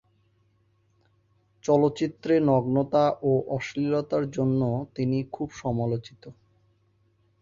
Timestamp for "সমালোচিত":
5.53-6.23